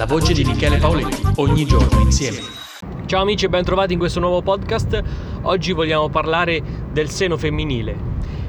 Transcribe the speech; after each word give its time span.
La 0.00 0.06
voce 0.06 0.32
di 0.32 0.44
Michele 0.44 0.78
Paoletti, 0.78 1.20
ogni 1.36 1.66
giorno 1.66 2.00
insieme. 2.00 2.38
Ciao 3.04 3.20
amici 3.20 3.44
e 3.44 3.48
ben 3.50 3.64
trovati 3.64 3.92
in 3.92 3.98
questo 3.98 4.18
nuovo 4.18 4.40
podcast. 4.40 5.02
Oggi 5.42 5.72
vogliamo 5.72 6.08
parlare 6.08 6.62
del 6.90 7.10
seno 7.10 7.36
femminile, 7.36 7.94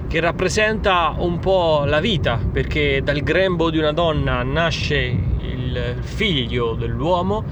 che 0.08 0.22
rappresenta 0.22 1.14
un 1.18 1.40
po' 1.40 1.84
la 1.84 2.00
vita, 2.00 2.40
perché 2.50 3.02
dal 3.04 3.20
grembo 3.20 3.70
di 3.70 3.78
una 3.78 3.92
donna 3.92 4.44
nasce 4.44 4.98
il 5.42 5.98
figlio 6.00 6.76
dell'uomo 6.76 7.44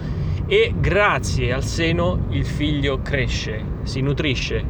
e 0.48 0.74
grazie 0.80 1.52
al 1.52 1.66
seno 1.66 2.28
il 2.30 2.46
figlio 2.46 3.02
cresce, 3.02 3.62
si 3.84 4.00
nutrisce 4.00 4.64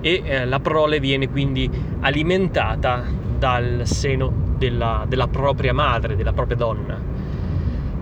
e 0.00 0.22
eh, 0.24 0.44
la 0.44 0.60
prole 0.60 1.00
viene 1.00 1.28
quindi 1.28 1.68
alimentata 1.98 3.04
dal 3.38 3.80
seno 3.86 4.32
della, 4.56 5.04
della 5.08 5.26
propria 5.26 5.74
madre, 5.74 6.14
della 6.14 6.32
propria 6.32 6.56
donna. 6.56 7.17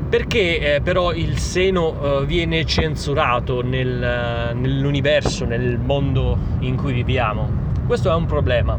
Perché 0.08 0.76
eh, 0.76 0.80
però 0.80 1.12
il 1.12 1.36
seno 1.38 2.20
eh, 2.20 2.26
viene 2.26 2.64
censurato 2.64 3.62
nel, 3.62 4.52
nell'universo, 4.54 5.44
nel 5.44 5.78
mondo 5.78 6.38
in 6.60 6.76
cui 6.76 6.92
viviamo? 6.92 7.64
Questo 7.86 8.10
è 8.10 8.14
un 8.14 8.26
problema. 8.26 8.78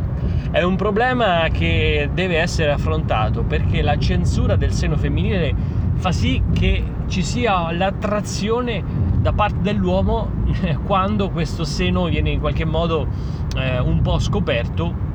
È 0.52 0.62
un 0.64 0.78
problema 0.78 1.48
che 1.52 2.10
deve 2.14 2.38
essere 2.38 2.72
affrontato 2.72 3.44
perché 3.44 3.82
la 3.82 3.98
censura 3.98 4.56
del 4.56 4.72
seno 4.72 4.96
femminile 4.96 5.54
fa 5.96 6.12
sì 6.12 6.42
che 6.54 6.84
ci 7.08 7.24
sia 7.24 7.72
l'attrazione 7.72 8.84
da 9.20 9.34
parte 9.34 9.62
dell'uomo 9.62 10.32
quando 10.86 11.30
questo 11.30 11.66
seno 11.66 12.06
viene 12.06 12.30
in 12.30 12.40
qualche 12.40 12.66
modo 12.66 13.08
eh, 13.58 13.80
un 13.80 14.02
po' 14.02 14.20
scoperto 14.20 15.06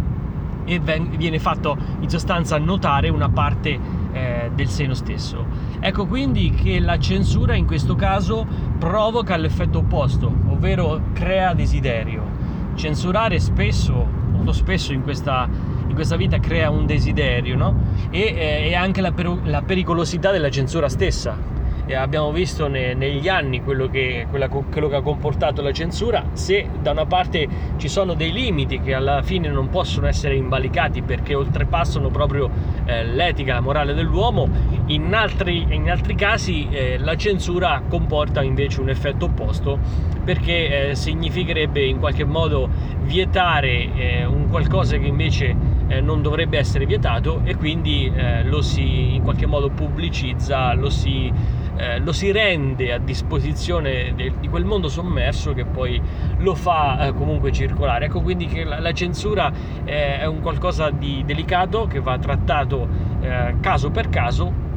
e 0.65 0.79
viene 0.79 1.39
fatto 1.39 1.77
in 2.01 2.09
sostanza 2.09 2.59
notare 2.59 3.09
una 3.09 3.29
parte 3.29 3.79
eh, 4.13 4.51
del 4.55 4.69
seno 4.69 4.95
stesso. 4.95 5.45
Ecco 5.81 6.07
quindi 6.07 6.51
che 6.51 6.81
la 6.81 6.99
censura 6.99 7.55
in 7.55 7.67
questo 7.67 7.95
caso 7.95 8.47
provoca 8.79 9.37
l'effetto 9.37 9.79
opposto, 9.79 10.27
ovvero 10.49 11.01
crea 11.13 11.55
desiderio. 11.55 12.41
Censurare 12.75 13.39
spesso, 13.39 14.07
molto 14.31 14.53
spesso 14.53 14.93
in 14.93 15.03
questa, 15.03 15.49
in 15.87 15.95
questa 15.95 16.17
vita 16.17 16.39
crea 16.39 16.71
un 16.71 16.87
desiderio, 16.87 17.57
no? 17.57 17.75
E, 18.11 18.21
eh, 18.21 18.69
e 18.69 18.75
anche 18.75 19.01
la, 19.01 19.13
per, 19.13 19.39
la 19.45 19.63
pericolosità 19.63 20.31
della 20.31 20.51
censura 20.51 20.89
stessa 20.89 21.61
abbiamo 21.95 22.31
visto 22.33 22.69
ne, 22.69 22.95
negli 22.95 23.29
anni 23.29 23.63
quello 23.63 23.89
che, 23.89 24.27
quella, 24.31 24.49
quello 24.49 24.89
che, 24.89 24.97
ha 24.97 25.03
comportato 25.03 25.63
la 25.63 25.73
censura, 25.73 26.25
se 26.33 26.69
da 26.81 26.93
una 26.93 27.07
parte 27.07 27.49
ci 27.77 27.89
sono 27.89 28.15
dei 28.15 28.33
limiti 28.33 28.81
che 28.81 28.95
alla 28.95 29.23
fine 29.23 29.49
non 29.49 29.69
possono 29.69 30.07
essere 30.07 30.37
invalicati 30.37 31.03
perché 31.03 31.35
oltrepassano 31.35 32.09
proprio 32.09 32.51
eh, 32.85 33.05
l'etica, 33.05 33.55
la 33.55 33.61
morale 33.61 33.95
dell'uomo, 33.95 34.49
in 34.87 35.13
altri, 35.15 35.67
in 35.71 35.91
altri 35.91 36.15
casi 36.15 36.69
eh, 36.71 36.99
la 36.99 37.17
censura 37.17 37.83
comporta 37.89 38.43
invece 38.43 38.81
un 38.81 38.89
effetto 38.89 39.27
opposto 39.27 39.79
perché 40.25 40.91
eh, 40.91 40.95
significherebbe 40.95 41.85
in 41.85 41.99
qualche 41.99 42.25
modo 42.25 42.69
vietare 43.03 43.93
eh, 43.95 44.25
un 44.25 44.49
qualcosa 44.49 44.97
che 44.97 45.07
invece 45.07 45.55
eh, 45.89 46.01
non 46.01 46.23
dovrebbe 46.23 46.59
essere 46.59 46.87
vietato 46.87 47.41
e 47.45 47.57
quindi 47.57 48.11
eh, 48.15 48.45
lo 48.45 48.63
si 48.63 49.15
in 49.15 49.23
qualche 49.23 49.47
modo 49.47 49.71
pubblicizza, 49.71 50.73
lo 50.75 50.91
si 50.91 51.33
eh, 51.77 51.99
lo 52.01 52.13
si 52.13 52.31
rende 52.31 52.93
a 52.93 52.99
disposizione 52.99 54.13
de, 54.15 54.35
di 54.39 54.49
quel 54.49 54.65
mondo 54.65 54.89
sommerso 54.89 55.53
che 55.53 55.65
poi 55.65 56.01
lo 56.39 56.55
fa 56.55 57.07
eh, 57.07 57.15
comunque 57.15 57.53
circolare. 57.53 58.07
Ecco 58.07 58.21
quindi 58.21 58.47
che 58.47 58.65
la, 58.65 58.79
la 58.79 58.93
censura 58.93 59.53
eh, 59.85 60.19
è 60.19 60.27
un 60.27 60.41
qualcosa 60.41 60.91
di 60.91 61.23
delicato 61.25 61.87
che 61.87 62.01
va 62.01 62.19
trattato 62.19 62.89
eh, 63.21 63.55
caso 63.61 63.91
per 63.91 64.09
caso 64.09 64.71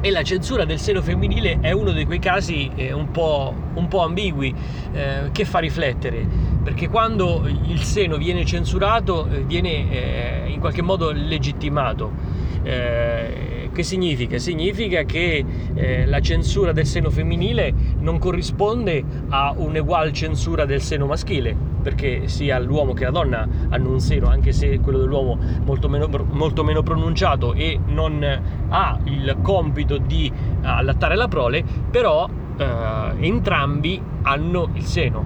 e 0.00 0.10
la 0.10 0.22
censura 0.22 0.64
del 0.64 0.78
seno 0.78 1.02
femminile 1.02 1.58
è 1.60 1.72
uno 1.72 1.90
di 1.90 2.04
quei 2.04 2.20
casi 2.20 2.70
eh, 2.76 2.92
un, 2.92 3.10
po', 3.10 3.52
un, 3.74 3.88
po', 3.88 4.02
ambigui 4.02 4.54
eh, 4.92 5.30
che 5.32 5.44
fa 5.44 5.58
riflettere, 5.58 6.26
perché 6.62 6.88
quando 6.88 7.42
il 7.46 7.82
seno 7.82 8.16
viene 8.16 8.44
censurato 8.44 9.28
eh, 9.28 9.40
viene 9.40 10.46
in 10.46 10.60
qualche 10.60 10.82
modo 10.82 11.10
legittimato. 11.10 12.36
Che 13.78 13.84
significa? 13.84 14.38
Significa 14.38 15.04
che 15.04 15.44
eh, 15.74 16.04
la 16.04 16.18
censura 16.18 16.72
del 16.72 16.84
seno 16.84 17.10
femminile 17.10 17.72
non 18.00 18.18
corrisponde 18.18 19.04
a 19.28 19.54
un'egual 19.56 20.10
censura 20.10 20.64
del 20.64 20.82
seno 20.82 21.06
maschile, 21.06 21.56
perché 21.80 22.26
sia 22.26 22.58
l'uomo 22.58 22.92
che 22.92 23.04
la 23.04 23.12
donna 23.12 23.48
hanno 23.68 23.90
un 23.90 24.00
seno, 24.00 24.26
anche 24.26 24.50
se 24.50 24.80
quello 24.80 24.98
dell'uomo 24.98 25.38
molto 25.64 25.88
meno, 25.88 26.08
molto 26.30 26.64
meno 26.64 26.82
pronunciato 26.82 27.54
e 27.54 27.78
non 27.86 28.66
ha 28.68 28.98
il 29.04 29.36
compito 29.42 29.98
di 29.98 30.28
allattare 30.62 31.14
la 31.14 31.28
prole, 31.28 31.62
però 31.88 32.28
eh, 32.56 32.66
entrambi 33.20 34.02
hanno 34.22 34.70
il 34.74 34.82
seno. 34.82 35.24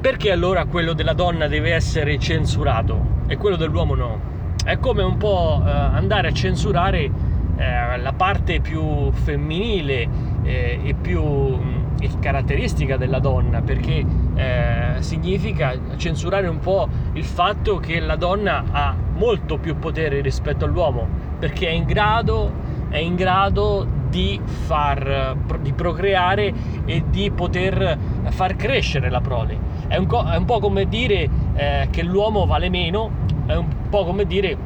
Perché 0.00 0.32
allora 0.32 0.64
quello 0.64 0.94
della 0.94 1.12
donna 1.12 1.46
deve 1.46 1.74
essere 1.74 2.18
censurato 2.18 3.24
e 3.26 3.36
quello 3.36 3.56
dell'uomo 3.56 3.94
no? 3.94 4.34
È 4.64 4.78
come 4.78 5.02
un 5.02 5.18
po' 5.18 5.62
eh, 5.62 5.70
andare 5.70 6.28
a 6.28 6.32
censurare 6.32 7.25
eh, 7.56 7.98
la 7.98 8.12
parte 8.12 8.60
più 8.60 9.10
femminile 9.12 10.08
eh, 10.42 10.80
e 10.82 10.94
più 10.94 11.22
mh, 11.22 11.84
mm, 12.04 12.20
caratteristica 12.20 12.96
della 12.96 13.18
donna 13.18 13.62
perché 13.62 14.04
eh, 14.34 14.94
significa 14.98 15.74
censurare 15.96 16.46
un 16.48 16.58
po' 16.58 16.88
il 17.14 17.24
fatto 17.24 17.78
che 17.78 18.00
la 18.00 18.16
donna 18.16 18.64
ha 18.70 18.94
molto 19.14 19.58
più 19.58 19.78
potere 19.78 20.20
rispetto 20.20 20.64
all'uomo 20.64 21.08
perché 21.38 21.68
è 21.68 21.72
in 21.72 21.84
grado, 21.84 22.52
è 22.88 22.98
in 22.98 23.14
grado 23.14 23.86
di, 24.08 24.40
far, 24.44 25.36
di 25.60 25.72
procreare 25.72 26.52
e 26.84 27.04
di 27.08 27.30
poter 27.30 27.98
far 28.28 28.56
crescere 28.56 29.10
la 29.10 29.20
prole. 29.20 29.58
È 29.88 29.96
un, 29.96 30.06
è 30.30 30.36
un 30.36 30.44
po' 30.44 30.58
come 30.58 30.88
dire 30.88 31.28
eh, 31.54 31.88
che 31.90 32.02
l'uomo 32.02 32.46
vale 32.46 32.68
meno, 32.68 33.10
è 33.46 33.54
un 33.54 33.88
po' 33.88 34.04
come 34.04 34.26
dire 34.26 34.56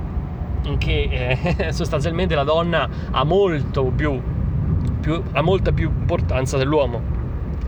che 0.79 1.39
eh, 1.67 1.73
sostanzialmente 1.73 2.35
la 2.35 2.45
donna 2.45 2.89
ha 3.11 3.25
molto 3.25 3.85
più, 3.85 4.21
più, 5.01 5.23
ha 5.33 5.43
molta 5.43 5.73
più 5.73 5.89
importanza 5.89 6.57
dell'uomo. 6.57 7.19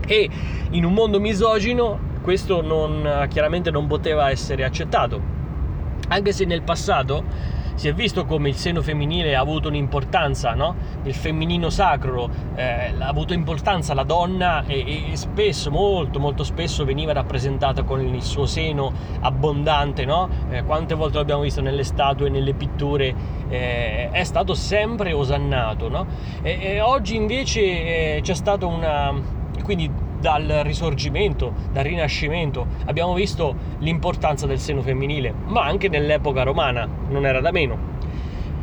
E 0.05 0.29
in 0.71 0.85
un 0.85 0.93
mondo 0.93 1.19
misogino 1.19 2.11
questo 2.21 2.61
non, 2.61 3.27
chiaramente 3.29 3.71
non 3.71 3.87
poteva 3.87 4.29
essere 4.29 4.63
accettato. 4.63 5.31
Anche 6.07 6.31
se 6.31 6.45
nel 6.45 6.61
passato 6.61 7.23
si 7.75 7.87
è 7.87 7.93
visto 7.93 8.25
come 8.25 8.49
il 8.49 8.55
seno 8.55 8.81
femminile 8.81 9.35
ha 9.35 9.41
avuto 9.41 9.67
un'importanza, 9.67 10.53
no? 10.53 10.75
il 11.03 11.13
femminino 11.13 11.69
sacro 11.69 12.29
eh, 12.55 12.93
ha 12.97 13.07
avuto 13.07 13.33
importanza 13.33 13.93
la 13.93 14.03
donna 14.03 14.63
e, 14.65 15.11
e, 15.11 15.15
spesso, 15.15 15.71
molto 15.71 16.19
molto 16.19 16.43
spesso 16.43 16.85
veniva 16.85 17.13
rappresentata 17.13 17.83
con 17.83 18.01
il 18.01 18.21
suo 18.21 18.45
seno 18.45 18.91
abbondante, 19.21 20.05
no? 20.05 20.29
eh, 20.49 20.63
quante 20.63 20.95
volte 20.95 21.17
l'abbiamo 21.17 21.41
visto 21.41 21.61
nelle 21.61 21.83
statue, 21.83 22.29
nelle 22.29 22.53
pitture, 22.53 23.13
eh, 23.49 24.09
è 24.11 24.23
stato 24.23 24.53
sempre 24.53 25.13
osannato. 25.13 25.89
No? 25.89 26.05
E, 26.41 26.59
e, 26.61 26.81
oggi 26.81 27.15
invece 27.15 27.61
eh, 28.15 28.19
c'è 28.21 28.35
stata 28.35 28.65
una... 28.65 29.13
quindi 29.63 30.02
dal 30.23 30.61
risorgimento, 30.63 31.53
dal 31.73 31.83
rinascimento, 31.83 32.65
abbiamo 32.85 33.13
visto 33.13 33.53
l'importanza 33.79 34.47
del 34.47 34.57
seno 34.57 34.81
femminile, 34.81 35.33
ma 35.47 35.65
anche 35.65 35.89
nell'epoca 35.89 36.43
romana 36.43 36.87
non 37.09 37.25
era 37.25 37.41
da 37.41 37.51
meno. 37.51 37.91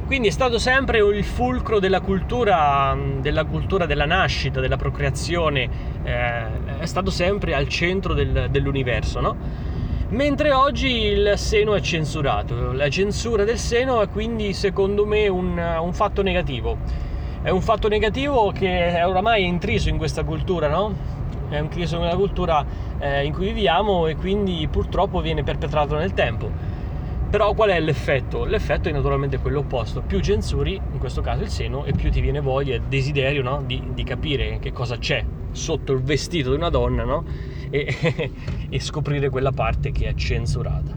Quindi 0.07 0.29
è 0.29 0.31
stato 0.31 0.59
sempre 0.59 1.01
il 1.01 1.23
fulcro 1.23 1.79
della 1.79 2.01
cultura, 2.01 2.97
della, 3.21 3.45
cultura 3.45 3.85
della 3.85 4.07
nascita, 4.07 4.59
della 4.59 4.79
procreazione, 4.79 5.69
eh, 6.03 6.79
è 6.79 6.87
stato 6.87 7.11
sempre 7.11 7.55
al 7.55 7.69
centro 7.69 8.15
del, 8.15 8.49
dell'universo, 8.51 9.21
no? 9.21 9.37
Mentre 10.09 10.53
oggi 10.53 10.89
il 10.89 11.35
seno 11.37 11.75
è 11.75 11.81
censurato. 11.81 12.73
La 12.73 12.89
censura 12.89 13.45
del 13.45 13.59
seno 13.59 14.01
è 14.01 14.09
quindi 14.09 14.55
secondo 14.55 15.05
me 15.05 15.29
un, 15.29 15.59
un 15.59 15.93
fatto 15.93 16.23
negativo. 16.23 16.79
È 17.43 17.51
un 17.51 17.61
fatto 17.61 17.87
negativo 17.87 18.51
che 18.51 18.97
è 18.97 19.07
oramai 19.07 19.45
intriso 19.45 19.91
in 19.91 19.99
questa 19.99 20.25
cultura, 20.25 20.69
no? 20.69 21.19
È 21.51 21.59
un 21.59 21.69
criso 21.69 21.99
nella 21.99 22.17
cultura 22.17 22.65
eh, 22.99 23.25
in 23.25 23.33
cui 23.33 23.47
viviamo 23.47 24.07
e 24.07 24.17
quindi 24.17 24.67
purtroppo 24.71 25.21
viene 25.21 25.43
perpetrato 25.43 25.97
nel 25.97 26.15
tempo. 26.15 26.79
Però 27.31 27.55
qual 27.55 27.71
è 27.71 27.79
l'effetto? 27.79 28.45
L'effetto 28.45 28.89
è 28.89 28.93
naturalmente 28.93 29.39
quello 29.39 29.61
opposto. 29.61 30.01
Più 30.01 30.19
censuri, 30.21 30.75
in 30.75 30.99
questo 30.99 31.21
caso 31.21 31.43
il 31.43 31.49
seno, 31.49 31.85
e 31.85 31.93
più 31.93 32.11
ti 32.11 32.21
viene 32.21 32.41
voglia 32.41 32.75
e 32.75 32.81
desiderio 32.89 33.43
no? 33.43 33.63
di, 33.65 33.81
di, 33.95 34.03
capire 34.03 34.59
che 34.59 34.73
cosa 34.73 34.99
c'è 34.99 35.25
sotto 35.53 35.93
il 35.93 36.03
vestito 36.03 36.51
di 36.51 36.57
una 36.57 36.71
donna 36.71 37.05
no? 37.05 37.25
e, 37.71 38.31
e, 38.69 38.81
scoprire 38.81 39.29
quella 39.29 39.53
parte 39.53 39.93
che 39.93 40.09
è 40.09 40.15
censurata. 40.15 40.93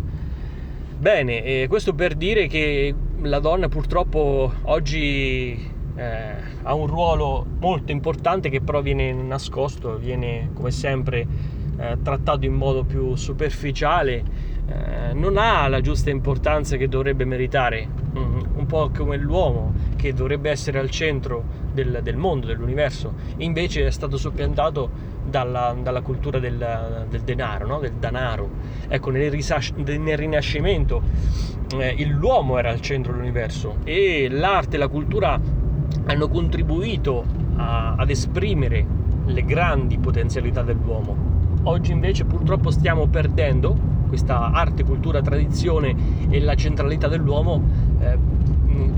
Bene, 0.98 1.44
eh, 1.44 1.66
questo 1.68 1.94
per 1.94 2.16
dire 2.16 2.48
che 2.48 2.96
la 3.22 3.40
donna 3.40 3.70
purtroppo 3.70 4.54
oggi 4.64 5.70
eh, 5.96 6.34
ha 6.64 6.74
un 6.74 6.88
ruolo 6.88 7.46
molto 7.60 7.92
importante 7.92 8.50
che 8.50 8.62
però 8.62 8.82
viene 8.82 9.12
nascosto, 9.14 9.98
viene 9.98 10.50
come 10.54 10.72
sempre 10.72 11.26
eh, 11.78 11.98
trattato 12.02 12.46
in 12.46 12.54
modo 12.54 12.84
più 12.84 13.16
superficiale, 13.16 14.52
eh, 14.66 15.14
non 15.14 15.38
ha 15.38 15.68
la 15.68 15.82
giusta 15.82 16.10
importanza 16.10 16.78
che 16.78 16.88
dovrebbe 16.88 17.26
meritare, 17.26 17.88
mm, 17.88 18.42
un 18.56 18.66
po' 18.66 18.90
come 18.96 19.18
l'uomo 19.18 19.74
che 19.96 20.14
dovrebbe 20.14 20.50
essere 20.50 20.80
al 20.80 20.90
centro 20.90 21.62
del, 21.74 22.00
del 22.02 22.16
mondo, 22.16 22.48
dell'universo, 22.48 23.14
invece 23.38 23.86
è 23.86 23.92
stato 23.92 24.18
soppiantato 24.18 25.12
dalla, 25.26 25.76
dalla 25.82 26.02
cultura 26.02 26.40
del, 26.40 27.06
del 27.10 27.22
denaro, 27.22 27.68
no? 27.68 27.80
del 27.80 27.94
danaro. 27.94 28.50
Ecco, 28.88 29.10
nel, 29.10 29.32
risas- 29.32 29.74
nel 29.76 30.18
Rinascimento 30.18 31.02
eh, 31.78 32.06
l'uomo 32.06 32.58
era 32.58 32.70
al 32.70 32.82
centro 32.82 33.12
dell'universo 33.12 33.78
e 33.84 34.28
l'arte 34.30 34.78
la 34.78 34.88
cultura 34.88 35.40
hanno 36.06 36.28
contribuito 36.28 37.24
a, 37.56 37.96
ad 37.96 38.10
esprimere 38.10 38.86
le 39.26 39.44
grandi 39.44 39.98
potenzialità 39.98 40.62
dell'uomo. 40.62 41.32
Oggi 41.64 41.92
invece 41.92 42.26
purtroppo 42.26 42.72
stiamo 42.72 43.08
perdendo 43.08 43.92
questa 44.08 44.52
arte, 44.52 44.84
cultura, 44.84 45.22
tradizione 45.22 45.96
e 46.30 46.40
la 46.40 46.56
centralità 46.56 47.08
dell'uomo 47.08 47.64
eh, 48.00 48.18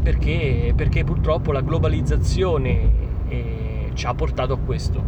perché, 0.02 0.74
perché, 0.76 1.04
purtroppo 1.04 1.52
la 1.52 1.62
globalizzazione 1.62 2.92
eh, 3.28 3.92
ci 3.94 4.06
ha 4.06 4.14
portato 4.14 4.54
a 4.54 4.58
questo, 4.58 5.04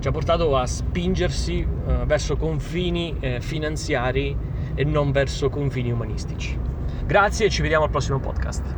ci 0.00 0.08
ha 0.08 0.10
portato 0.10 0.56
a 0.56 0.66
spingersi 0.66 1.60
eh, 1.60 2.04
verso 2.06 2.36
confini 2.36 3.14
eh, 3.20 3.40
finanziari 3.40 4.36
e 4.74 4.84
non 4.84 5.12
verso 5.12 5.48
confini 5.48 5.92
umanistici. 5.92 6.58
Grazie 7.06 7.46
e 7.46 7.50
ci 7.50 7.62
vediamo 7.62 7.84
al 7.84 7.90
prossimo 7.90 8.18
podcast. 8.18 8.74